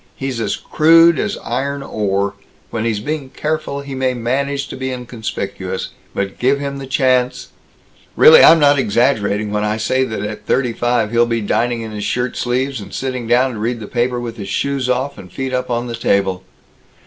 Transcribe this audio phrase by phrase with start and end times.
[0.15, 2.33] He's as crude as iron ore.
[2.71, 7.49] When he's being careful, he may manage to be inconspicuous, but give him the chance
[8.15, 11.91] "Really, I'm not exaggerating when I say that at thirty five he'll be dining in
[11.91, 15.31] his shirt sleeves, and sitting down to read the paper with his shoes off and
[15.31, 16.43] feet up on the table.